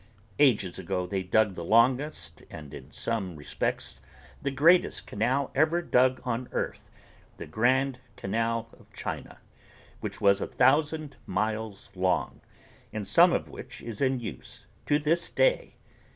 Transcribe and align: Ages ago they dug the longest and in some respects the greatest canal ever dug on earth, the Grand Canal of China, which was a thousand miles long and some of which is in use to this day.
Ages 0.39 0.79
ago 0.79 1.05
they 1.05 1.21
dug 1.21 1.53
the 1.53 1.63
longest 1.63 2.41
and 2.49 2.73
in 2.73 2.89
some 2.89 3.35
respects 3.35 4.01
the 4.41 4.49
greatest 4.49 5.05
canal 5.05 5.51
ever 5.53 5.83
dug 5.83 6.19
on 6.25 6.49
earth, 6.53 6.89
the 7.37 7.45
Grand 7.45 7.99
Canal 8.15 8.67
of 8.79 8.91
China, 8.93 9.37
which 9.99 10.19
was 10.19 10.41
a 10.41 10.47
thousand 10.47 11.17
miles 11.27 11.89
long 11.93 12.41
and 12.91 13.07
some 13.07 13.31
of 13.31 13.47
which 13.47 13.83
is 13.83 14.01
in 14.01 14.19
use 14.19 14.65
to 14.87 14.97
this 14.97 15.29
day. 15.29 15.75